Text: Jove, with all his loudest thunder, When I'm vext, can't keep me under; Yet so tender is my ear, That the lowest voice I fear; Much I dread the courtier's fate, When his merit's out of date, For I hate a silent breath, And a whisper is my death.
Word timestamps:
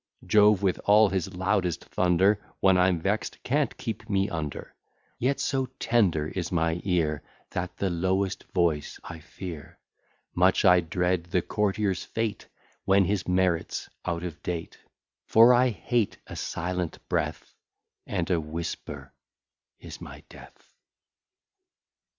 Jove, 0.25 0.63
with 0.63 0.79
all 0.85 1.09
his 1.09 1.35
loudest 1.35 1.85
thunder, 1.85 2.41
When 2.59 2.75
I'm 2.75 2.99
vext, 2.99 3.37
can't 3.43 3.77
keep 3.77 4.09
me 4.09 4.29
under; 4.31 4.73
Yet 5.19 5.39
so 5.39 5.67
tender 5.77 6.27
is 6.29 6.51
my 6.51 6.81
ear, 6.83 7.21
That 7.51 7.77
the 7.77 7.91
lowest 7.91 8.45
voice 8.45 8.99
I 9.03 9.19
fear; 9.19 9.77
Much 10.33 10.65
I 10.65 10.79
dread 10.79 11.25
the 11.25 11.43
courtier's 11.43 12.03
fate, 12.03 12.47
When 12.83 13.05
his 13.05 13.27
merit's 13.27 13.89
out 14.03 14.23
of 14.23 14.41
date, 14.41 14.79
For 15.27 15.53
I 15.53 15.69
hate 15.69 16.17
a 16.25 16.35
silent 16.35 16.97
breath, 17.07 17.53
And 18.07 18.31
a 18.31 18.39
whisper 18.41 19.13
is 19.77 20.01
my 20.01 20.23
death. 20.29 20.73